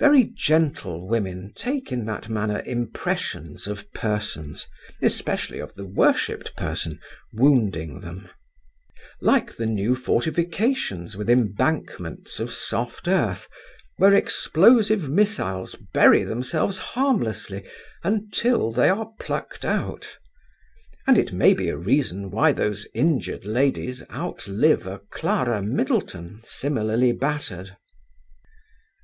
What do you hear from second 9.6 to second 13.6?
new fortifications with embankments of soft earth,